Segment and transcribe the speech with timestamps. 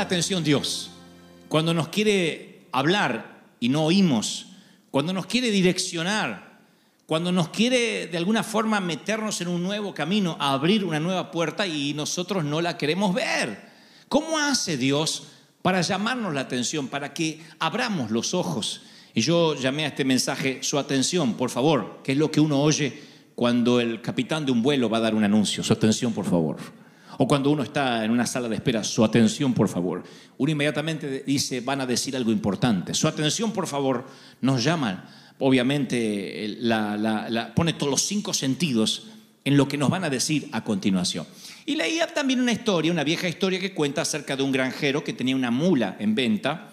[0.00, 0.88] la atención Dios?
[1.50, 4.46] Cuando nos quiere hablar y no oímos,
[4.90, 6.58] cuando nos quiere direccionar,
[7.04, 11.66] cuando nos quiere de alguna forma meternos en un nuevo camino, abrir una nueva puerta
[11.66, 13.68] y nosotros no la queremos ver.
[14.08, 15.24] ¿Cómo hace Dios
[15.60, 18.80] para llamarnos la atención, para que abramos los ojos?
[19.12, 22.62] Y yo llamé a este mensaje su atención, por favor, que es lo que uno
[22.62, 23.02] oye
[23.34, 25.62] cuando el capitán de un vuelo va a dar un anuncio.
[25.62, 26.56] Su atención, por favor.
[27.22, 30.02] O cuando uno está en una sala de espera, su atención, por favor.
[30.38, 32.94] Uno inmediatamente dice, van a decir algo importante.
[32.94, 34.06] Su atención, por favor,
[34.40, 35.06] nos llama.
[35.38, 39.08] Obviamente, la- pone todos los cinco sentidos
[39.44, 41.26] en lo que nos van a decir a continuación.
[41.66, 45.12] Y leía también una historia, una vieja historia que cuenta acerca de un granjero que
[45.12, 46.70] tenía una mula en venta.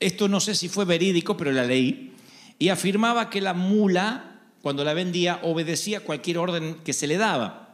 [0.00, 2.12] Esto no sé si fue verídico, pero la leí.
[2.58, 7.67] Y afirmaba que la mula, cuando la vendía, obedecía cualquier orden que se le daba.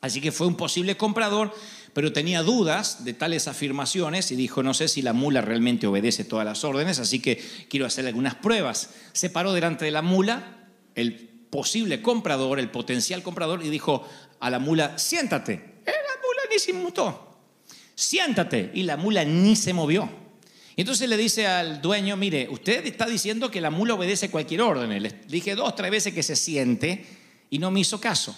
[0.00, 1.52] Así que fue un posible comprador,
[1.92, 6.24] pero tenía dudas de tales afirmaciones y dijo, no sé si la mula realmente obedece
[6.24, 8.90] todas las órdenes, así que quiero hacer algunas pruebas.
[9.12, 11.14] Se paró delante de la mula, el
[11.50, 14.06] posible comprador, el potencial comprador, y dijo
[14.38, 15.52] a la mula, siéntate.
[15.52, 17.40] Eh, la mula ni se inmutó.
[17.94, 18.70] Siéntate.
[18.74, 20.08] Y la mula ni se movió.
[20.76, 24.60] Y entonces le dice al dueño, mire, usted está diciendo que la mula obedece cualquier
[24.60, 25.02] orden.
[25.02, 27.04] Le dije dos, tres veces que se siente
[27.50, 28.36] y no me hizo caso.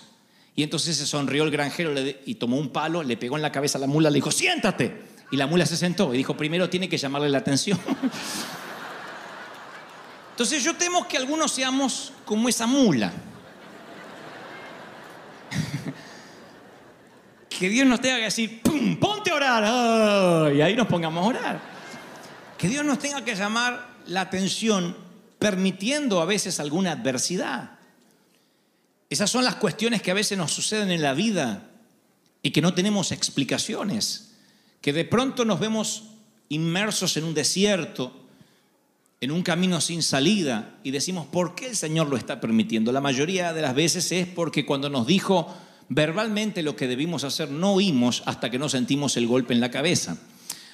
[0.55, 1.93] Y entonces se sonrió el granjero
[2.27, 5.11] y tomó un palo, le pegó en la cabeza a la mula, le dijo, siéntate.
[5.31, 7.79] Y la mula se sentó y dijo, primero tiene que llamarle la atención.
[10.33, 13.13] Entonces yo temo que algunos seamos como esa mula.
[17.49, 18.63] que Dios nos tenga que decir.
[18.99, 20.55] ¡Ponte a orar!
[20.55, 21.61] Y ahí nos pongamos a orar.
[22.57, 24.97] Que Dios nos tenga que llamar la atención
[25.39, 27.80] permitiendo a veces alguna adversidad.
[29.11, 31.69] Esas son las cuestiones que a veces nos suceden en la vida
[32.43, 34.35] y que no tenemos explicaciones.
[34.81, 36.05] Que de pronto nos vemos
[36.49, 38.13] inmersos en un desierto,
[39.21, 42.93] en un camino sin salida y decimos, ¿por qué el Señor lo está permitiendo?
[42.93, 45.55] La mayoría de las veces es porque cuando nos dijo
[45.89, 49.73] verbalmente lo que debimos hacer, no oímos hasta que no sentimos el golpe en la
[49.73, 50.19] cabeza,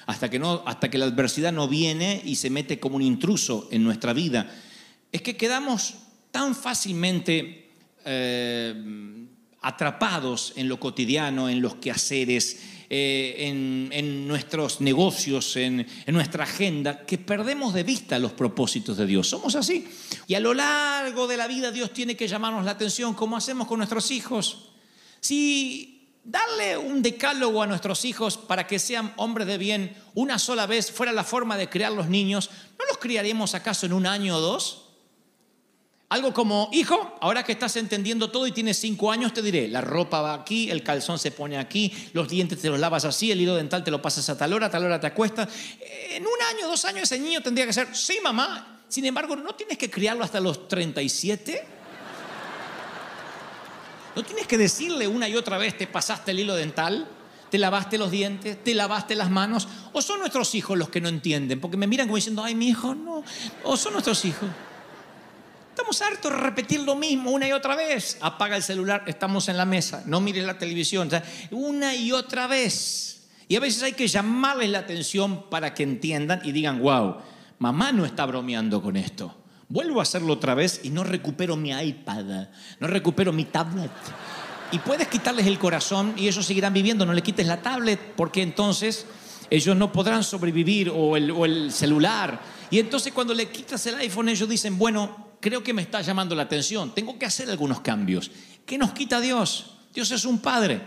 [0.05, 3.67] hasta que, no, hasta que la adversidad no viene y se mete como un intruso
[3.71, 4.55] en nuestra vida.
[5.11, 5.95] Es que quedamos
[6.31, 7.66] tan fácilmente
[8.09, 9.27] eh,
[9.61, 12.57] atrapados en lo cotidiano, en los quehaceres,
[12.89, 13.35] eh,
[13.91, 19.27] en, nuestros negocios, en, nuestra agenda, que perdemos de vista los propósitos de Dios.
[19.27, 19.85] Somos así.
[20.25, 23.67] Y a lo largo de la vida Dios tiene que llamarnos la atención, como hacemos
[23.67, 24.69] con nuestros hijos.
[25.19, 30.65] Si darle un decálogo a nuestros hijos para que sean hombres de bien una sola
[30.65, 34.37] vez fuera la forma de criar los niños, ¿no los criaríamos acaso en un año
[34.37, 34.86] o dos?
[36.09, 39.81] Algo como, hijo, ahora que estás entendiendo todo y tienes cinco años, te diré, la
[39.81, 43.41] ropa va aquí, el calzón se pone aquí, los dientes te los lavas así, el
[43.41, 45.49] hilo dental te lo pasas a tal hora, a tal hora te acuestas.
[46.11, 48.79] En un año, dos años ese niño tendría que ser, sí, mamá.
[48.87, 51.67] Sin embargo, ¿no tienes que criarlo hasta los 37?
[54.15, 57.05] ¿No tienes que decirle una y otra vez, te pasaste el hilo dental?
[57.51, 58.63] ¿Te lavaste los dientes?
[58.63, 59.67] ¿Te lavaste las manos?
[59.91, 61.59] ¿O son nuestros hijos los que no entienden?
[61.59, 63.23] Porque me miran como diciendo, ay, mi hijo, no.
[63.63, 64.49] ¿O son nuestros hijos?
[65.77, 68.17] Estamos hartos de repetir lo mismo una y otra vez.
[68.21, 71.05] Apaga el celular, estamos en la mesa, no mires la televisión.
[71.05, 73.27] O sea, una y otra vez.
[73.47, 77.17] Y a veces hay que llamarles la atención para que entiendan y digan, wow,
[77.59, 79.37] mamá no está bromeando con esto.
[79.69, 82.47] Vuelvo a hacerlo otra vez y no recupero mi iPad,
[82.79, 83.91] no recupero mi tablet.
[84.71, 88.41] Y puedes quitarles el corazón y ellos seguirán viviendo, no le quites la tablet porque
[88.41, 89.05] entonces
[89.51, 92.41] ellos no podrán sobrevivir o el, o el celular.
[92.71, 96.35] Y entonces cuando le quitas el iPhone ellos dicen, bueno, creo que me está llamando
[96.35, 98.31] la atención, tengo que hacer algunos cambios.
[98.65, 99.77] ¿Qué nos quita Dios?
[99.93, 100.81] Dios es un Padre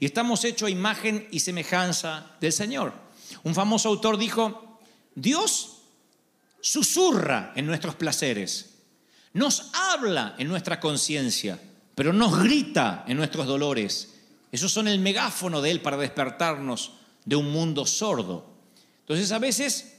[0.00, 2.92] y estamos hechos a imagen y semejanza del Señor.
[3.42, 4.80] Un famoso autor dijo,
[5.14, 5.82] Dios
[6.60, 8.74] susurra en nuestros placeres,
[9.32, 11.60] nos habla en nuestra conciencia,
[11.94, 14.14] pero nos grita en nuestros dolores.
[14.50, 16.92] Esos son el megáfono de Él para despertarnos
[17.24, 18.56] de un mundo sordo.
[19.00, 19.96] Entonces a veces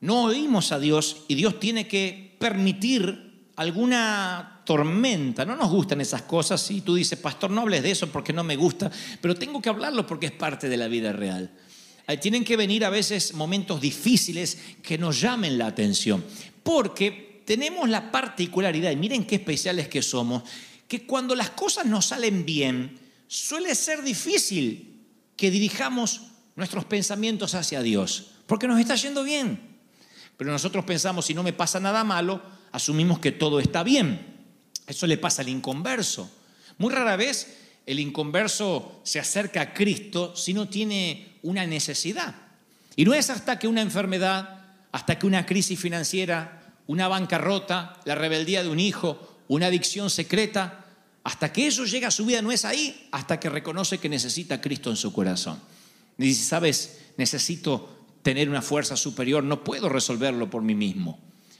[0.00, 3.25] no oímos a Dios y Dios tiene que permitir
[3.56, 5.44] alguna tormenta.
[5.44, 8.44] No nos gustan esas cosas y tú dices, pastor, no hables de eso porque no
[8.44, 11.50] me gusta, pero tengo que hablarlo porque es parte de la vida real.
[12.20, 16.24] Tienen que venir a veces momentos difíciles que nos llamen la atención,
[16.62, 20.44] porque tenemos la particularidad, y miren qué especiales que somos,
[20.86, 25.02] que cuando las cosas nos salen bien, suele ser difícil
[25.36, 26.22] que dirijamos
[26.54, 29.60] nuestros pensamientos hacia Dios, porque nos está yendo bien.
[30.36, 32.40] Pero nosotros pensamos, si no me pasa nada malo,
[32.76, 34.20] asumimos que todo está bien.
[34.86, 36.30] Eso le pasa al inconverso.
[36.76, 37.56] Muy rara vez
[37.86, 42.34] el inconverso se acerca a Cristo si no tiene una necesidad.
[42.94, 44.60] Y no es hasta que una enfermedad,
[44.92, 50.84] hasta que una crisis financiera, una bancarrota, la rebeldía de un hijo, una adicción secreta,
[51.24, 54.56] hasta que eso llega a su vida, no es ahí, hasta que reconoce que necesita
[54.56, 55.58] a Cristo en su corazón.
[56.18, 61.18] Y dice, sabes, necesito tener una fuerza superior, no puedo resolverlo por mí mismo.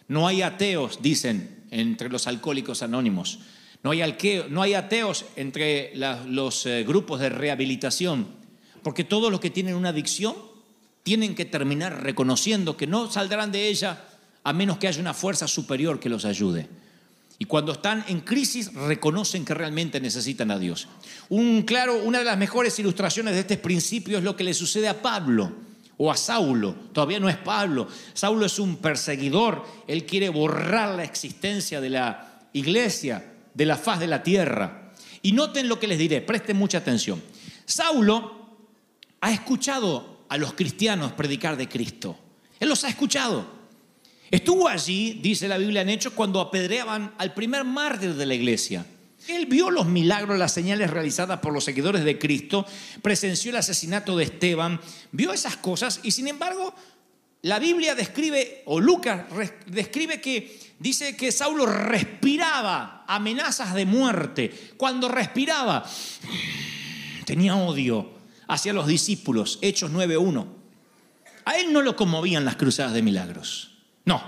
[0.08, 3.41] No hay ateos, dicen, entre los alcohólicos anónimos.
[3.82, 4.17] No hay,
[4.49, 5.93] no hay ateos entre
[6.26, 8.26] los eh, grupos de rehabilitación,
[8.82, 10.35] porque todos los que tienen una adicción
[11.03, 14.05] tienen que terminar reconociendo que no saldrán de ella
[14.43, 16.69] a menos que haya una fuerza superior que los ayude.
[17.38, 20.88] Y cuando están en crisis reconocen que realmente necesitan a Dios.
[21.29, 24.88] Un claro, una de las mejores ilustraciones de este principio es lo que le sucede
[24.88, 25.52] a Pablo
[25.98, 26.75] o a Saulo.
[26.93, 27.88] Todavía no es Pablo.
[28.12, 29.64] Saulo es un perseguidor.
[29.87, 34.93] Él quiere borrar la existencia de la iglesia de la faz de la tierra.
[35.22, 37.22] Y noten lo que les diré, presten mucha atención.
[37.64, 38.58] Saulo
[39.20, 42.19] ha escuchado a los cristianos predicar de Cristo.
[42.60, 43.56] Él los ha escuchado.
[44.31, 48.84] Estuvo allí, dice la Biblia en Hechos, cuando apedreaban al primer mártir de la iglesia.
[49.28, 52.67] Él vio los milagros, las señales realizadas por los seguidores de Cristo,
[53.02, 54.81] presenció el asesinato de Esteban,
[55.12, 56.75] vio esas cosas y sin embargo
[57.43, 59.26] la Biblia describe, o Lucas
[59.67, 64.73] describe que dice que Saulo respiraba amenazas de muerte.
[64.76, 65.88] Cuando respiraba,
[67.25, 68.11] tenía odio
[68.49, 70.46] hacia los discípulos, Hechos 9.1.
[71.44, 73.76] A él no lo conmovían las cruzadas de milagros.
[74.05, 74.20] No.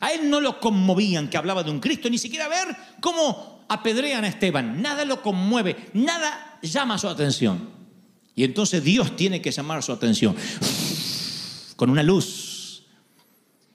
[0.00, 4.24] A él no lo conmovían que hablaba de un Cristo, ni siquiera ver cómo apedrean
[4.24, 4.80] a Esteban.
[4.80, 7.68] Nada lo conmueve, nada llama su atención.
[8.34, 10.34] Y entonces Dios tiene que llamar su atención
[11.76, 12.84] con una luz.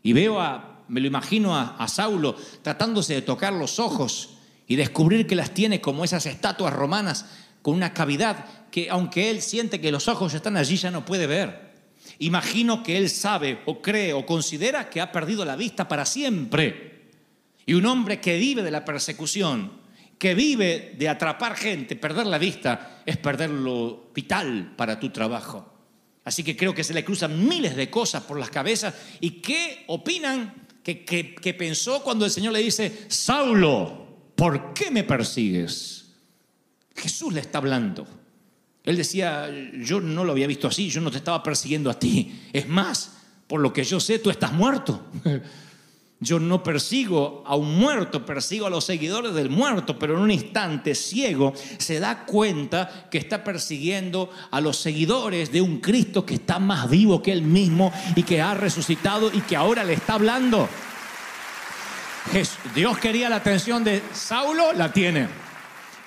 [0.03, 4.31] Y veo a, me lo imagino a, Saulo tratándose de tocar los ojos
[4.67, 7.25] y descubrir que las tiene como esas estatuas romanas
[7.61, 11.27] con una cavidad que aunque él siente que los ojos están allí ya no puede
[11.27, 11.69] ver.
[12.19, 17.07] Imagino que él sabe o cree o considera que ha perdido la vista para siempre.
[17.65, 19.78] Y un hombre que vive de la persecución,
[20.19, 25.73] que vive de atrapar gente, perder la vista, es perder lo vital para tu trabajo.
[26.25, 28.93] Así que creo que se le cruzan miles de cosas por las cabezas.
[29.21, 36.09] ¿Y qué opinan que, pensó cuando el Señor le dice, Saulo, ¿por qué me persigues?
[36.95, 38.05] Jesús le está hablando.
[38.83, 42.41] Él decía, yo no lo había visto así, yo no te estaba persiguiendo a ti.
[42.51, 43.13] Es más,
[43.47, 45.05] por lo que yo sé, tú estás muerto.
[46.21, 50.31] Yo no persigo a un muerto, persigo a los seguidores del muerto, pero en un
[50.31, 56.33] instante ciego se da cuenta que está persiguiendo a los seguidores de un Cristo que
[56.33, 60.15] está más vivo que él mismo y que ha resucitado y que ahora le está
[60.15, 60.67] hablando.
[62.75, 65.27] Dios quería la atención de Saulo, la tiene.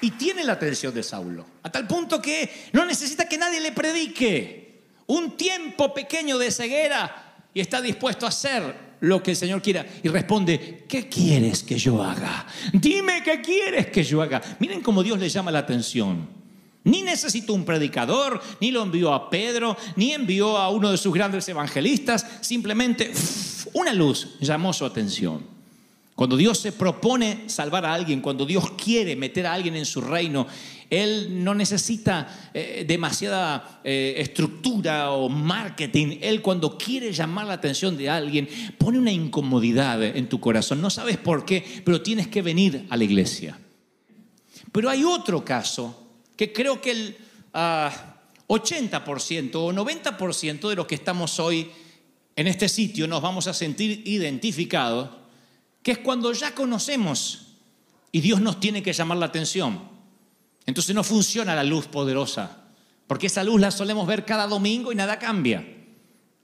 [0.03, 3.73] Y tiene la atención de Saulo, a tal punto que no necesita que nadie le
[3.73, 4.83] predique.
[5.07, 9.85] Un tiempo pequeño de ceguera y está dispuesto a hacer lo que el Señor quiera.
[10.03, 12.47] Y responde, ¿qué quieres que yo haga?
[12.73, 14.41] Dime qué quieres que yo haga.
[14.59, 16.29] Miren cómo Dios le llama la atención.
[16.85, 21.13] Ni necesitó un predicador, ni lo envió a Pedro, ni envió a uno de sus
[21.13, 22.27] grandes evangelistas.
[22.41, 23.13] Simplemente
[23.73, 25.52] una luz llamó su atención.
[26.15, 30.03] Cuando Dios se propone salvar a alguien, cuando Dios quiere meter a alguien en su
[30.03, 30.47] reino,
[30.91, 36.19] Él no necesita eh, demasiada eh, estructura o marketing.
[36.21, 40.83] Él cuando quiere llamar la atención de alguien, pone una incomodidad en tu corazón.
[40.83, 43.59] No sabes por qué, pero tienes que venir a la iglesia.
[44.71, 47.17] Pero hay otro caso que creo que el
[47.55, 51.71] 80% ah, o 90% de los que estamos hoy
[52.37, 55.22] en este sitio nos vamos a sentir identificados
[55.83, 57.47] que es cuando ya conocemos
[58.13, 59.81] y Dios nos tiene que llamar la atención.
[60.67, 62.65] Entonces no funciona la luz poderosa,
[63.07, 65.67] porque esa luz la solemos ver cada domingo y nada cambia.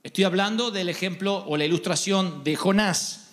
[0.03, 3.29] Estoy hablando del ejemplo o la ilustración de Jonás,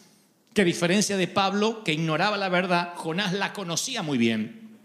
[0.55, 4.77] que a diferencia de Pablo, que ignoraba la verdad, Jonás la conocía muy bien,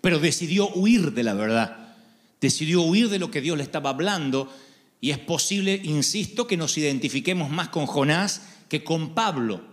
[0.00, 1.96] pero decidió huir de la verdad,
[2.40, 4.52] decidió huir de lo que Dios le estaba hablando
[5.00, 9.69] y es posible, insisto, que nos identifiquemos más con Jonás que con Pablo,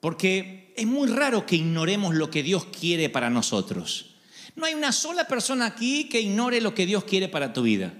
[0.00, 4.14] porque es muy raro que ignoremos lo que Dios quiere para nosotros.
[4.56, 7.94] No hay una sola persona aquí que ignore lo que Dios quiere para tu vida,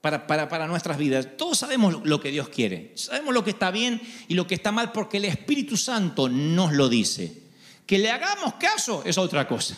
[0.00, 1.28] para, para, para nuestras vidas.
[1.36, 4.72] Todos sabemos lo que Dios quiere, sabemos lo que está bien y lo que está
[4.72, 7.42] mal porque el Espíritu Santo nos lo dice.
[7.86, 9.76] Que le hagamos caso es otra cosa.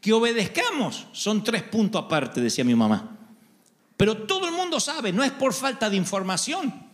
[0.00, 3.16] Que obedezcamos son tres puntos aparte, decía mi mamá.
[3.96, 6.86] Pero todo el mundo sabe, no es por falta de información,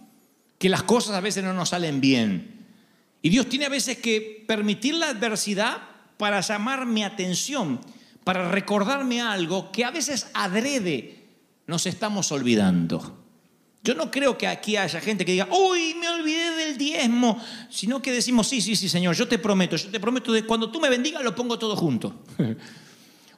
[0.59, 2.62] que las cosas a veces no nos salen bien.
[3.23, 5.79] Y Dios tiene a veces que permitir la adversidad
[6.17, 7.81] para llamar mi atención,
[8.25, 11.23] para recordarme algo que a veces adrede
[11.67, 13.23] nos estamos olvidando.
[13.85, 18.01] Yo no creo que aquí haya gente que diga, uy, me olvidé del diezmo, sino
[18.01, 20.81] que decimos, sí, sí, sí, Señor, yo te prometo, yo te prometo de cuando tú
[20.81, 22.25] me bendigas lo pongo todo junto.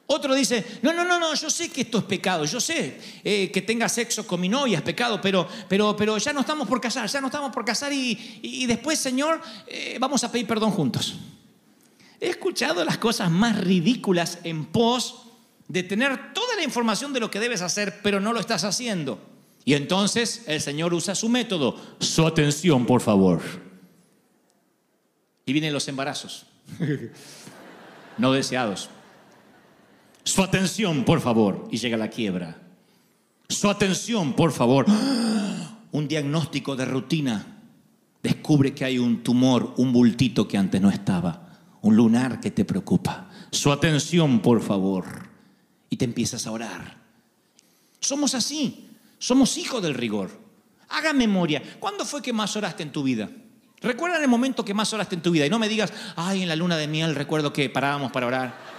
[0.07, 3.49] Otro dice, no, no, no, no, yo sé que esto es pecado, yo sé eh,
[3.51, 6.79] que tenga sexo con mi novia es pecado, pero, pero, pero ya no estamos por
[6.79, 10.71] casar, ya no estamos por casar y, y después, Señor, eh, vamos a pedir perdón
[10.71, 11.15] juntos.
[12.21, 15.23] He escuchado las cosas más ridículas en pos
[15.67, 19.19] de tener toda la información de lo que debes hacer, pero no lo estás haciendo.
[19.65, 23.41] Y entonces el Señor usa su método, su atención, por favor.
[25.47, 26.45] Y vienen los embarazos,
[28.19, 28.89] no deseados.
[30.25, 31.67] Su atención, por favor.
[31.71, 32.59] Y llega la quiebra.
[33.47, 34.87] Su atención, por favor.
[35.91, 37.61] Un diagnóstico de rutina.
[38.23, 41.47] Descubre que hay un tumor, un bultito que antes no estaba.
[41.81, 43.29] Un lunar que te preocupa.
[43.51, 45.29] Su atención, por favor.
[45.91, 46.97] Y te empiezas a orar.
[47.99, 48.89] Somos así.
[49.19, 50.31] Somos hijos del rigor.
[50.89, 51.61] Haga memoria.
[51.79, 53.29] ¿Cuándo fue que más oraste en tu vida?
[53.79, 56.47] Recuerda el momento que más oraste en tu vida y no me digas, ay, en
[56.47, 58.74] la luna de miel recuerdo que parábamos para orar.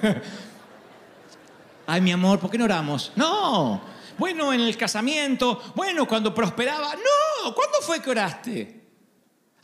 [1.86, 3.12] Ay, mi amor, ¿por qué no oramos?
[3.16, 3.82] No.
[4.18, 5.60] Bueno, en el casamiento.
[5.74, 6.94] Bueno, cuando prosperaba.
[6.94, 7.54] No.
[7.54, 8.82] ¿Cuándo fue que oraste?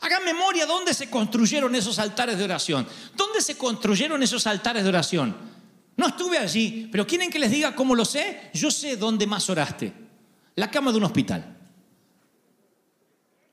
[0.01, 2.87] Hagan memoria dónde se construyeron esos altares de oración.
[3.15, 5.35] ¿Dónde se construyeron esos altares de oración?
[5.97, 8.49] No estuve allí, pero ¿quieren que les diga cómo lo sé?
[8.53, 9.93] Yo sé dónde más oraste.
[10.55, 11.57] La cama de un hospital.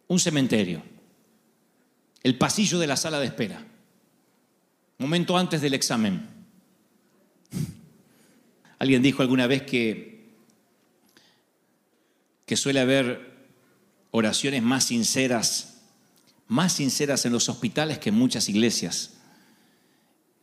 [0.07, 0.83] Un cementerio.
[2.23, 3.65] El pasillo de la sala de espera.
[4.99, 6.36] Momento antes del examen
[8.79, 10.27] Alguien dijo alguna vez que,
[12.45, 13.37] que suele haber
[14.11, 15.83] oraciones más sinceras,
[16.47, 19.15] más sinceras en los hospitales que en muchas iglesias,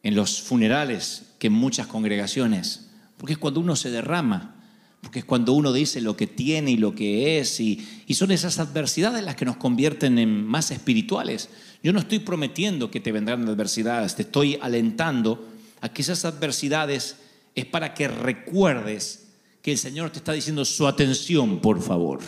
[0.01, 4.55] en los funerales que en muchas congregaciones, porque es cuando uno se derrama,
[5.01, 8.31] porque es cuando uno dice lo que tiene y lo que es, y, y, son
[8.31, 11.49] esas adversidades las que nos convierten en más espirituales.
[11.83, 15.49] Yo no estoy prometiendo que te vendrán adversidades, te estoy alentando
[15.81, 17.17] a que esas adversidades
[17.55, 19.27] es para que recuerdes
[19.61, 22.19] que el Señor te está diciendo su atención, por favor.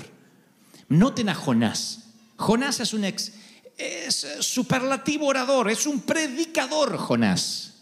[0.87, 2.05] Noten a Jonás.
[2.37, 3.33] Jonás es un ex,
[3.77, 7.73] es superlativo orador, es un predicador Jonás.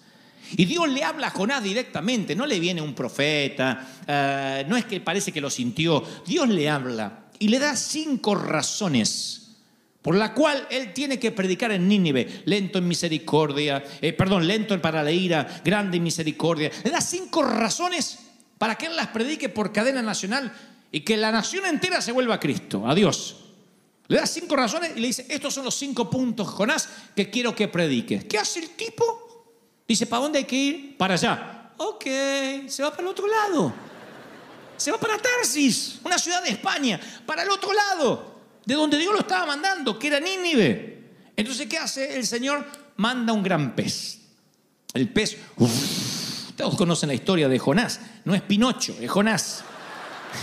[0.56, 4.86] Y Dios le habla a Jonás directamente, no le viene un profeta, uh, no es
[4.86, 9.43] que parece que lo sintió, Dios le habla y le da cinco razones
[10.04, 14.80] por la cual él tiene que predicar en Nínive, lento en misericordia, eh, perdón, lento
[14.82, 16.70] para la ira, grande en misericordia.
[16.84, 18.20] Le da cinco razones
[18.58, 20.54] para que él las predique por cadena nacional
[20.92, 23.38] y que la nación entera se vuelva a Cristo, a Dios.
[24.10, 27.56] Le da cinco razones y le dice, estos son los cinco puntos, Jonás, que quiero
[27.56, 28.26] que prediques.
[28.26, 29.46] ¿Qué hace el tipo?
[29.88, 30.98] Dice, ¿para dónde hay que ir?
[30.98, 31.72] Para allá.
[31.78, 32.04] Ok,
[32.68, 33.74] se va para el otro lado.
[34.76, 38.33] Se va para Tarsis, una ciudad de España, para el otro lado
[38.66, 41.04] de donde Dios lo estaba mandando, que era Nínive.
[41.36, 42.66] Entonces, ¿qué hace el Señor?
[42.98, 44.20] Manda un gran pez.
[44.94, 45.38] El pez,
[46.56, 49.64] todos conocen la historia de Jonás, no es Pinocho, es Jonás.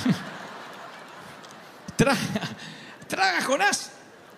[1.96, 2.18] traga,
[3.06, 3.92] traga Jonás.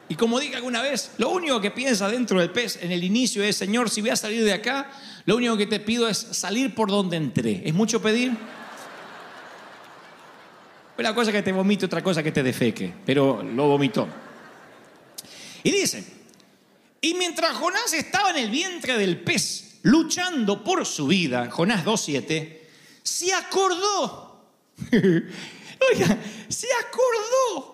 [0.09, 3.43] Y como dije alguna vez, lo único que piensa dentro del pez en el inicio
[3.43, 4.91] es, Señor, si voy a salir de acá,
[5.25, 7.63] lo único que te pido es salir por donde entré.
[7.65, 8.37] ¿Es mucho pedir?
[10.99, 14.07] Una cosa que te vomite, otra cosa que te defeque, pero lo vomitó.
[15.63, 16.05] Y dice,
[17.01, 22.59] y mientras Jonás estaba en el vientre del pez, luchando por su vida, Jonás 2.7,
[23.03, 24.45] se acordó,
[24.93, 26.19] oiga,
[26.49, 27.73] se acordó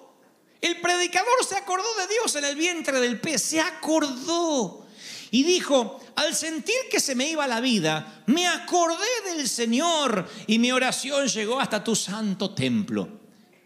[0.80, 4.86] predicador se acordó de Dios en el vientre del pez, se acordó.
[5.30, 10.58] Y dijo, al sentir que se me iba la vida, me acordé del Señor y
[10.58, 13.08] mi oración llegó hasta tu santo templo.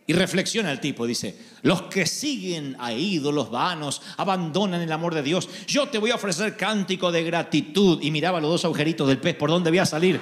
[0.07, 5.23] Y reflexiona el tipo, dice, los que siguen a ídolos vanos abandonan el amor de
[5.23, 5.49] Dios.
[5.67, 8.03] Yo te voy a ofrecer cántico de gratitud.
[8.03, 10.21] Y miraba los dos agujeritos del pez, ¿por dónde voy a salir?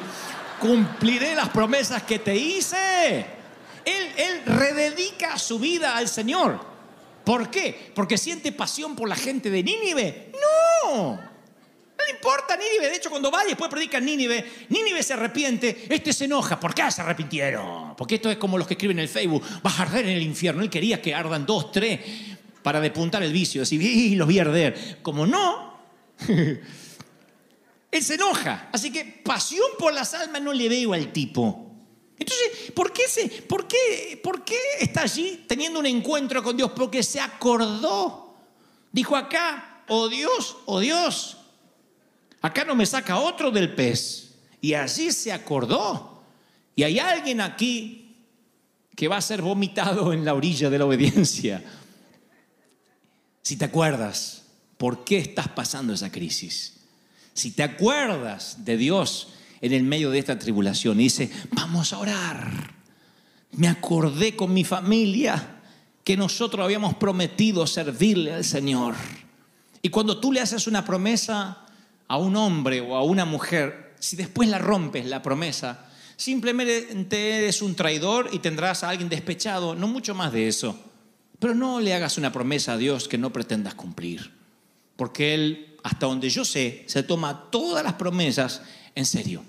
[0.60, 3.26] Cumpliré las promesas que te hice.
[3.84, 6.60] Él, él rededica su vida al Señor.
[7.24, 7.90] ¿Por qué?
[7.92, 10.30] Porque siente pasión por la gente de Nínive.
[10.84, 11.29] No.
[12.00, 12.88] No le importa Nínive.
[12.88, 16.58] De hecho, cuando va y después predica Nínive, Nínive se arrepiente, este se enoja.
[16.58, 17.94] ¿Por qué se arrepintieron?
[17.94, 19.44] Porque esto es como los que escriben en el Facebook.
[19.62, 20.62] Vas a arder en el infierno.
[20.62, 22.00] Él quería que ardan dos, tres
[22.62, 23.60] para depuntar el vicio.
[23.60, 24.98] Decir, "Y los vi arder.
[25.02, 25.78] Como no.
[27.90, 28.70] Él se enoja.
[28.72, 31.66] Así que pasión por las almas no le veo al tipo.
[32.18, 36.70] Entonces, ¿por qué, se, por, qué, ¿por qué está allí teniendo un encuentro con Dios?
[36.74, 38.36] Porque se acordó.
[38.90, 41.39] Dijo acá, oh Dios, oh Dios,
[42.40, 44.34] acá no me saca otro del pez.
[44.60, 46.22] Y allí se acordó.
[46.76, 48.16] Y hay alguien aquí
[48.96, 51.64] que va a ser vomitado en la orilla de la obediencia.
[53.42, 54.44] Si te acuerdas,
[54.76, 56.74] ¿por qué estás pasando esa crisis?
[57.32, 59.28] Si te acuerdas de Dios
[59.60, 62.74] en el medio de esta tribulación y dice, vamos a orar.
[63.52, 65.60] Me acordé con mi familia
[66.04, 68.94] que nosotros habíamos prometido servirle al Señor.
[69.82, 71.66] Y cuando tú le haces una promesa
[72.10, 75.86] a un hombre o a una mujer, si después la rompes la promesa,
[76.16, 80.76] simplemente eres un traidor y tendrás a alguien despechado, no mucho más de eso.
[81.38, 84.32] Pero no le hagas una promesa a Dios que no pretendas cumplir,
[84.96, 88.62] porque Él, hasta donde yo sé, se toma todas las promesas
[88.96, 89.44] en serio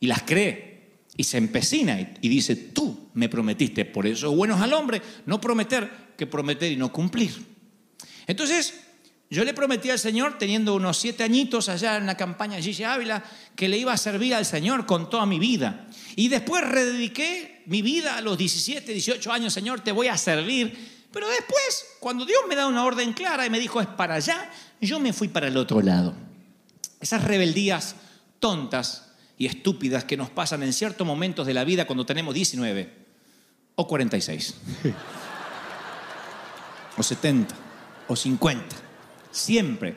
[0.00, 4.56] y las cree y se empecina y, dice, tú me prometiste, por eso es bueno
[4.56, 7.44] al hombre no prometer que prometer y no cumplir.
[8.26, 8.83] Entonces,
[9.34, 13.22] yo le prometí al Señor, teniendo unos siete añitos allá en la campaña Gigi Ávila,
[13.56, 15.88] que le iba a servir al Señor con toda mi vida.
[16.14, 21.08] Y después redediqué mi vida a los 17, 18 años, Señor, te voy a servir.
[21.10, 24.50] Pero después, cuando Dios me da una orden clara y me dijo, es para allá,
[24.80, 26.14] yo me fui para el otro lado.
[27.00, 27.96] Esas rebeldías
[28.38, 33.04] tontas y estúpidas que nos pasan en ciertos momentos de la vida cuando tenemos 19
[33.74, 34.54] o 46
[36.96, 37.54] o 70
[38.06, 38.93] o 50.
[39.34, 39.96] Siempre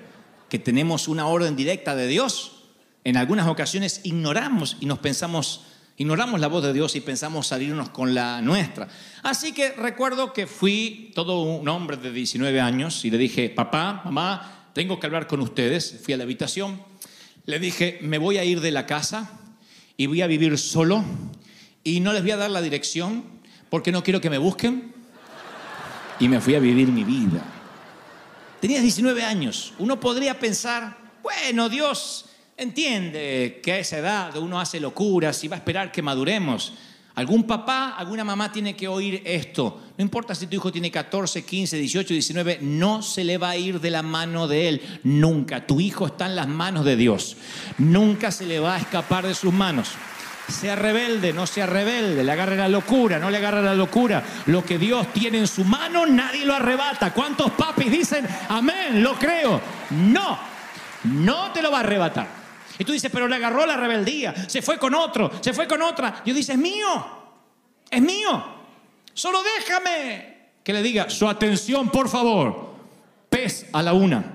[0.49, 2.63] que tenemos una orden directa de Dios,
[3.03, 5.61] en algunas ocasiones ignoramos y nos pensamos,
[5.95, 8.87] ignoramos la voz de Dios y pensamos salirnos con la nuestra.
[9.21, 14.01] Así que recuerdo que fui todo un hombre de 19 años y le dije, papá,
[14.05, 15.99] mamá, tengo que hablar con ustedes.
[16.03, 16.81] Fui a la habitación,
[17.45, 19.29] le dije, me voy a ir de la casa
[19.97, 21.05] y voy a vivir solo
[21.83, 23.23] y no les voy a dar la dirección
[23.69, 24.95] porque no quiero que me busquen.
[26.19, 27.56] Y me fui a vivir mi vida.
[28.59, 29.73] Tenías 19 años.
[29.77, 32.25] Uno podría pensar, bueno, Dios
[32.57, 36.73] entiende que a esa edad uno hace locuras y va a esperar que maduremos.
[37.13, 39.81] Algún papá, alguna mamá tiene que oír esto.
[39.97, 43.57] No importa si tu hijo tiene 14, 15, 18, 19, no se le va a
[43.57, 44.99] ir de la mano de él.
[45.03, 45.65] Nunca.
[45.65, 47.37] Tu hijo está en las manos de Dios.
[47.79, 49.89] Nunca se le va a escapar de sus manos.
[50.47, 54.23] Sea rebelde, no sea rebelde, le agarre la locura, no le agarre la locura.
[54.45, 57.13] Lo que Dios tiene en su mano, nadie lo arrebata.
[57.13, 59.59] ¿Cuántos papis dicen, amén, lo creo?
[59.91, 60.39] No,
[61.03, 62.27] no te lo va a arrebatar.
[62.79, 65.81] Y tú dices, pero le agarró la rebeldía, se fue con otro, se fue con
[65.81, 66.21] otra.
[66.25, 66.87] Yo dices, es mío,
[67.89, 68.55] es mío.
[69.13, 72.75] Solo déjame que le diga, su atención, por favor.
[73.29, 74.33] Pez a la una.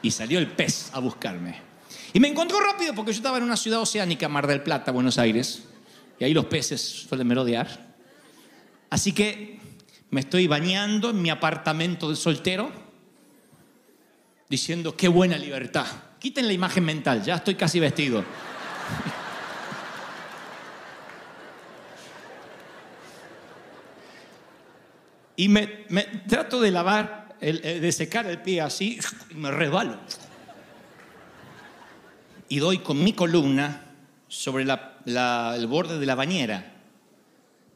[0.00, 1.67] Y salió el pez a buscarme.
[2.12, 5.18] Y me encontró rápido porque yo estaba en una ciudad oceánica, Mar del Plata, Buenos
[5.18, 5.64] Aires,
[6.18, 7.94] y ahí los peces suelen merodear.
[8.90, 9.60] Así que
[10.10, 12.70] me estoy bañando en mi apartamento de soltero,
[14.48, 15.86] diciendo, qué buena libertad.
[16.18, 18.24] Quiten la imagen mental, ya estoy casi vestido.
[25.36, 25.66] Y me,
[26.26, 28.98] trato de lavar, el- de secar el pie así,
[29.30, 29.98] y me resbalo
[32.48, 33.84] y doy con mi columna
[34.28, 36.72] sobre la- la- el borde de la bañera.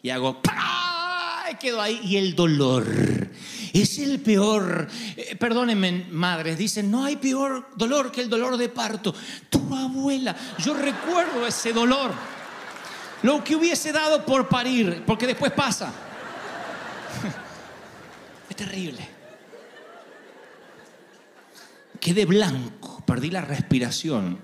[0.02, 0.72] Y hago ¡pah!
[1.60, 2.00] quedo ahí.
[2.02, 2.86] Y el dolor
[3.72, 4.88] es el peor.
[5.16, 9.14] Eh, perdónenme madres dicen no hay peor dolor que el dolor de parto.
[9.50, 12.10] Tu abuela yo recuerdo ese dolor.
[13.22, 15.92] Lo que hubiese dado por parir porque después pasa.
[18.50, 19.08] Es terrible.
[22.00, 24.38] Quedé blanco perdí la respiración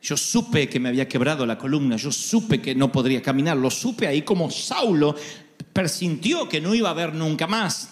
[0.00, 3.70] Yo supe que me había quebrado la columna, yo supe que no podría caminar, lo
[3.70, 5.16] supe ahí como Saulo
[5.72, 7.90] persintió que no iba a ver nunca más.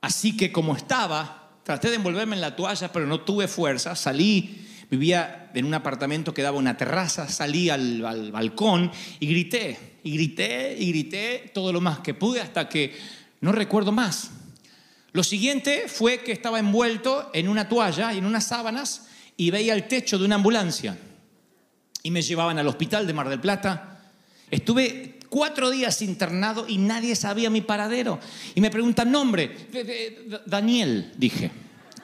[0.00, 4.66] Así que como estaba, traté de envolverme en la toalla, pero no tuve fuerza, salí,
[4.90, 8.90] vivía en un apartamento que daba una terraza, salí al, al balcón
[9.20, 12.96] y grité, y grité, y grité todo lo más que pude hasta que
[13.40, 14.30] no recuerdo más.
[15.12, 19.08] Lo siguiente fue que estaba envuelto en una toalla y en unas sábanas
[19.40, 20.98] y veía el techo de una ambulancia.
[22.02, 24.02] Y me llevaban al hospital de Mar del Plata.
[24.50, 28.20] Estuve cuatro días internado y nadie sabía mi paradero.
[28.54, 29.56] Y me preguntan nombre.
[30.44, 31.50] Daniel, dije,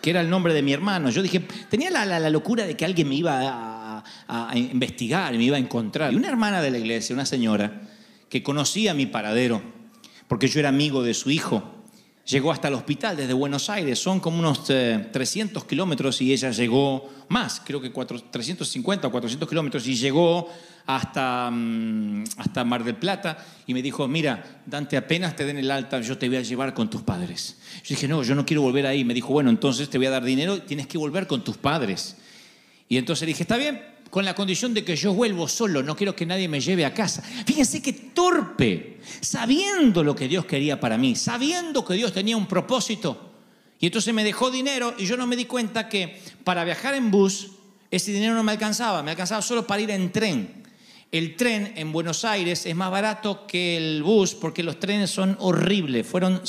[0.00, 1.10] que era el nombre de mi hermano.
[1.10, 5.44] Yo dije, tenía la, locura de que alguien me iba a, a- a investigar me
[5.44, 6.14] iba a encontrar.
[6.14, 7.82] Y una hermana de la iglesia, una señora,
[8.30, 9.60] que conocía mi paradero,
[10.26, 11.75] porque yo era amigo de su hijo,
[12.26, 13.98] llegó hasta el hospital desde Buenos Aires.
[13.98, 19.10] Son como unos eh, 300 kilómetros y ella llegó más, creo que cuatro- 350 o
[19.10, 20.48] 400 kilómetros y llegó
[20.86, 25.70] hasta, mm, hasta Mar del Plata y me dijo, mira, Dante, apenas te den el
[25.70, 27.56] alta, yo te voy a llevar con tus padres.
[27.82, 29.04] Yo dije, no, yo no quiero volver ahí.
[29.04, 32.16] Me dijo, bueno, entonces te voy a dar dinero, tienes que volver con tus padres.
[32.88, 33.82] Y entonces dije, está bien,
[34.16, 36.94] con la condición de que yo vuelvo solo, no quiero que nadie me lleve a
[36.94, 37.20] casa.
[37.20, 42.46] Fíjense qué torpe, sabiendo lo que Dios quería para mí, sabiendo que Dios tenía un
[42.46, 43.34] propósito.
[43.78, 47.10] Y entonces me dejó dinero y yo no me di cuenta que para viajar en
[47.10, 47.48] bus,
[47.90, 50.62] ese dinero no me alcanzaba, me alcanzaba solo para ir en tren.
[51.12, 55.36] El tren en Buenos Aires es más barato que el bus porque los trenes son
[55.40, 56.06] horribles.
[56.06, 56.40] Fueron,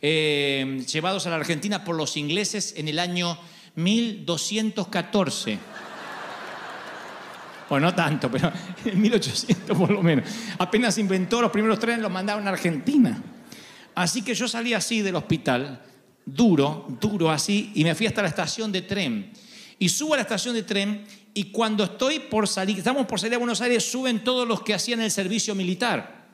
[0.00, 3.36] eh, llevados a la Argentina por los ingleses en el año
[3.74, 5.58] 1214.
[7.70, 8.52] Bueno, no tanto, pero
[8.84, 10.28] en 1800 por lo menos.
[10.58, 13.22] Apenas inventó los primeros trenes, los mandaron a Argentina.
[13.94, 15.80] Así que yo salí así del hospital,
[16.26, 19.30] duro, duro así, y me fui hasta la estación de tren.
[19.78, 23.36] Y subo a la estación de tren y cuando estoy por salir, estamos por salir
[23.36, 26.26] a Buenos Aires, suben todos los que hacían el servicio militar,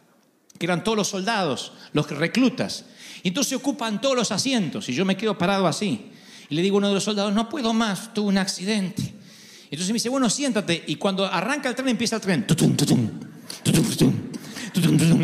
[0.58, 2.86] que eran todos los soldados, los reclutas.
[3.22, 6.12] Y entonces ocupan todos los asientos y yo me quedo parado así.
[6.48, 9.15] Y le digo a uno de los soldados, no puedo más, tuve un accidente.
[9.70, 10.84] Entonces me dice, bueno, siéntate.
[10.86, 12.46] Y cuando arranca el tren, empieza el tren.
[12.46, 13.10] Tutum, tutum,
[13.64, 14.12] tutum.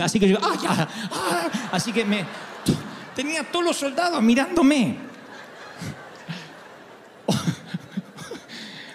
[0.02, 1.50] Así que yo, ¡ah, ah".
[1.72, 2.24] Así que me.
[3.14, 4.96] Tenía todos los soldados mirándome.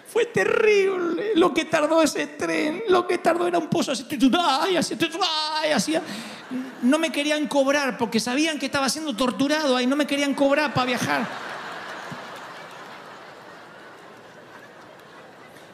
[0.07, 2.83] Fue terrible lo que tardó ese tren.
[2.89, 4.05] Lo que tardó era un pozo así.
[4.39, 4.97] Ay, así,
[5.61, 6.01] ay, hacía.
[6.81, 9.85] No me querían cobrar porque sabían que estaba siendo torturado ahí.
[9.85, 11.46] No me querían cobrar para viajar.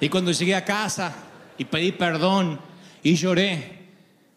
[0.03, 1.15] Y cuando llegué a casa
[1.57, 2.59] y pedí perdón
[3.01, 3.83] y lloré,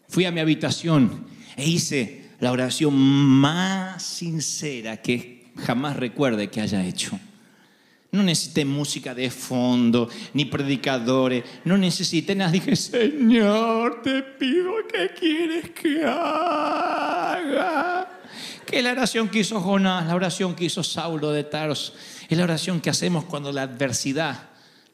[0.07, 1.27] fui a mi habitación
[1.57, 7.19] e hice la oración más sincera que jamás recuerde que haya hecho.
[8.13, 12.49] No necesité música de fondo, ni predicadores, no necesité nada.
[12.49, 18.07] Dije, Señor, te pido que quieres que haga.
[18.65, 21.93] Que la oración que hizo Jonás, la oración que hizo Saulo de Tarso,
[22.29, 24.46] es la oración que hacemos cuando la adversidad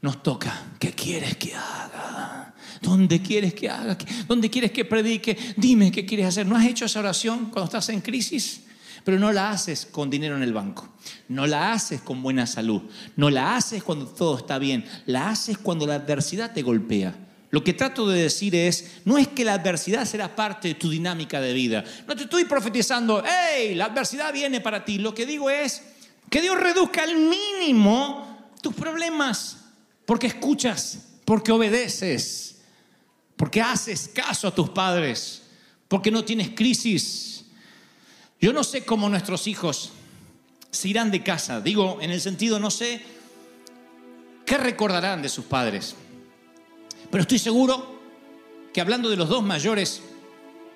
[0.03, 0.63] nos toca.
[0.77, 2.53] ¿Qué quieres que haga?
[2.81, 3.97] ¿Dónde quieres que haga?
[4.27, 5.37] ¿Dónde quieres que predique?
[5.55, 6.45] Dime qué quieres hacer.
[6.45, 8.63] ¿No has hecho esa oración cuando estás en crisis?
[9.05, 10.89] Pero no la haces con dinero en el banco.
[11.29, 12.81] No la haces con buena salud.
[13.15, 14.85] No la haces cuando todo está bien.
[15.05, 17.15] La haces cuando la adversidad te golpea.
[17.49, 20.89] Lo que trato de decir es, no es que la adversidad será parte de tu
[20.89, 21.85] dinámica de vida.
[22.05, 24.97] No te estoy profetizando, hey, la adversidad viene para ti.
[24.97, 25.81] Lo que digo es
[26.29, 29.62] que Dios reduzca al mínimo tus problemas.
[30.05, 32.57] Porque escuchas, porque obedeces,
[33.35, 35.43] porque haces caso a tus padres,
[35.87, 37.45] porque no tienes crisis.
[38.39, 39.91] Yo no sé cómo nuestros hijos
[40.71, 41.61] se irán de casa.
[41.61, 43.01] Digo, en el sentido, no sé
[44.45, 45.95] qué recordarán de sus padres.
[47.09, 48.01] Pero estoy seguro
[48.73, 50.01] que hablando de los dos mayores,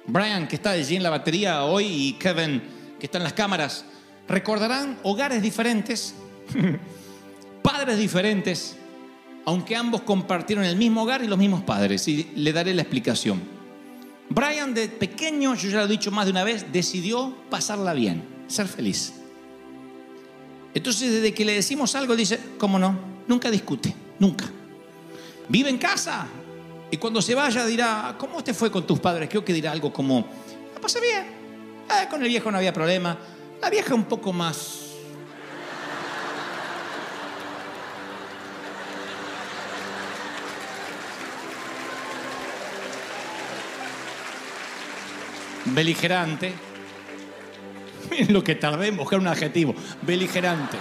[0.05, 2.61] Brian, que está allí en la batería hoy, y Kevin,
[2.99, 3.83] que está en las cámaras,
[4.27, 6.13] recordarán hogares diferentes,
[7.61, 8.76] padres diferentes,
[9.47, 12.05] aunque ambos compartieron el mismo hogar y los mismos padres.
[12.10, 13.41] Y le daré la explicación.
[14.29, 18.25] Brian de pequeño, yo ya lo he dicho más de una vez, decidió pasarla bien,
[18.47, 19.13] ser feliz.
[20.73, 22.99] Entonces desde que le decimos algo, dice, ¿cómo no?
[23.25, 24.43] Nunca discute, nunca.
[25.47, 26.27] Vive en casa.
[26.91, 29.29] Y cuando se vaya dirá, ¿cómo te fue con tus padres?
[29.29, 30.27] Creo que dirá algo como,
[30.73, 31.23] la pasé bien.
[31.23, 33.17] Eh, con el viejo no había problema.
[33.62, 34.87] La vieja un poco más
[45.73, 46.53] beligerante.
[48.10, 49.75] Miren lo que tardé en buscar un adjetivo.
[50.01, 50.77] Beligerante.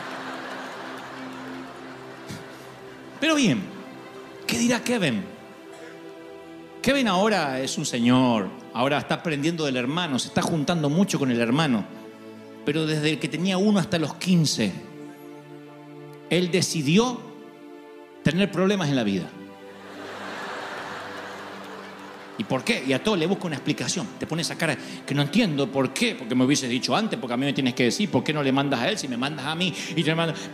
[3.21, 3.77] Pero bien,
[4.47, 5.25] ¿Qué dirá Kevin?
[6.81, 11.33] Kevin ahora es un señor, ahora está aprendiendo del hermano, se está juntando mucho con
[11.33, 11.85] el hermano,
[12.65, 14.73] pero desde que tenía uno hasta los 15,
[16.31, 17.21] él decidió
[18.23, 19.29] tener problemas en la vida.
[22.39, 22.85] ¿Y por qué?
[22.87, 24.07] Y a todo le busco una explicación.
[24.19, 27.35] Te pones esa cara que no entiendo por qué, porque me hubieses dicho antes, porque
[27.35, 29.17] a mí me tienes que decir, ¿por qué no le mandas a él si me
[29.17, 29.73] mandas a mí?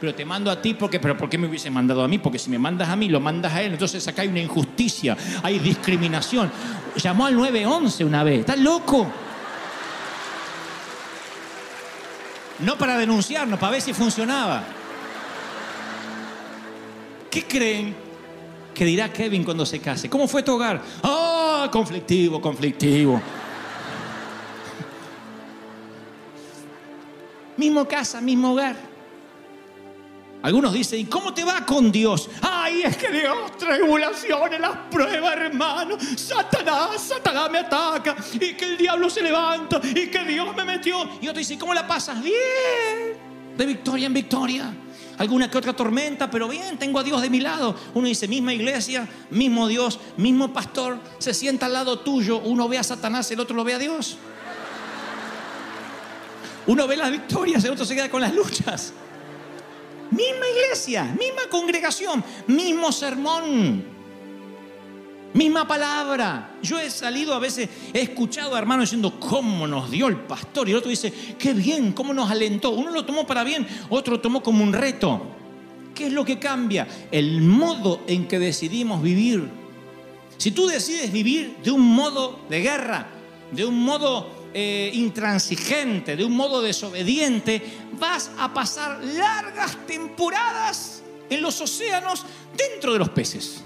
[0.00, 2.18] Pero te mando a ti porque, pero ¿por qué me hubiese mandado a mí?
[2.18, 3.72] Porque si me mandas a mí, lo mandas a él.
[3.72, 6.50] Entonces acá hay una injusticia, hay discriminación.
[6.96, 9.10] Llamó al 911 una vez, ¿estás loco?
[12.60, 14.62] No para denunciarnos, para ver si funcionaba.
[17.28, 17.96] ¿Qué creen
[18.74, 20.08] que dirá Kevin cuando se case?
[20.08, 20.80] ¿Cómo fue tu hogar?
[21.70, 23.20] Conflictivo, conflictivo.
[27.56, 28.76] mismo casa, mismo hogar.
[30.42, 32.28] Algunos dicen, ¿y cómo te va con Dios?
[32.40, 35.96] Ay, es que Dios, tribulaciones, las pruebas, hermano.
[36.16, 38.16] Satanás, Satanás me ataca.
[38.32, 39.80] Y que el diablo se levanta.
[39.84, 41.08] Y que Dios me metió.
[41.20, 42.20] Y otro dice, ¿cómo la pasas?
[42.20, 43.16] Bien.
[43.56, 44.74] De victoria en victoria
[45.18, 47.76] alguna que otra tormenta, pero bien, tengo a Dios de mi lado.
[47.94, 52.78] Uno dice, misma iglesia, mismo Dios, mismo pastor, se sienta al lado tuyo, uno ve
[52.78, 54.16] a Satanás, el otro lo ve a Dios.
[56.66, 58.92] Uno ve las victorias, el otro se queda con las luchas.
[60.10, 63.91] Misma iglesia, misma congregación, mismo sermón,
[65.34, 66.56] misma palabra.
[66.62, 70.68] Yo he salido a veces, he escuchado a hermanos diciendo cómo nos dio el pastor
[70.68, 72.70] y el otro dice, qué bien, cómo nos alentó.
[72.70, 75.22] Uno lo tomó para bien, otro lo tomó como un reto.
[75.94, 76.86] ¿Qué es lo que cambia?
[77.10, 79.48] El modo en que decidimos vivir.
[80.38, 83.06] Si tú decides vivir de un modo de guerra,
[83.52, 87.62] de un modo eh, intransigente, de un modo desobediente,
[87.98, 92.24] vas a pasar largas temporadas en los océanos
[92.56, 93.62] dentro de los peces.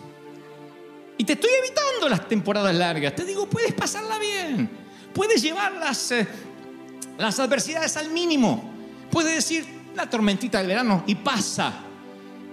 [1.19, 3.15] Y te estoy evitando las temporadas largas.
[3.15, 4.69] Te digo, puedes pasarla bien.
[5.15, 6.27] Puedes llevar las, eh,
[7.19, 8.73] las adversidades al mínimo.
[9.11, 11.73] Puedes decir la tormentita del verano y pasa.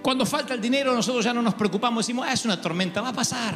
[0.02, 2.06] Cuando falta el dinero nosotros ya no nos preocupamos.
[2.06, 3.54] Decimos, ah, es una tormenta, va a pasar.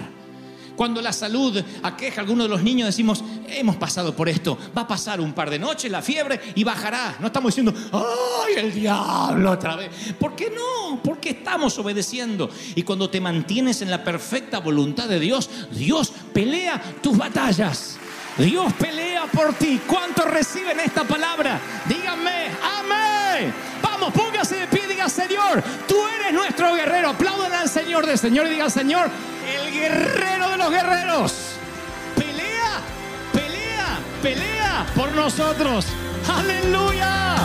[0.78, 4.82] Cuando la salud aqueja a algunos de los niños, decimos, hemos pasado por esto, va
[4.82, 7.16] a pasar un par de noches la fiebre y bajará.
[7.18, 9.90] No estamos diciendo, ¡ay, el diablo otra vez!
[10.16, 11.02] ¿Por qué no?
[11.02, 12.48] Porque estamos obedeciendo.
[12.76, 17.98] Y cuando te mantienes en la perfecta voluntad de Dios, Dios pelea tus batallas.
[18.38, 19.80] Dios pelea por ti.
[19.84, 21.58] ¿Cuántos reciben esta palabra?
[21.88, 23.52] Díganme, amén.
[23.82, 24.77] Vamos, póngase de pie
[25.10, 25.62] Señor.
[25.86, 27.10] Tú eres nuestro guerrero.
[27.10, 29.08] Aplaudan al Señor del Señor y digan, Señor,
[29.46, 31.34] el guerrero de los guerreros.
[32.14, 32.80] Pelea,
[33.32, 35.86] pelea, pelea por nosotros.
[36.28, 37.36] Aleluya.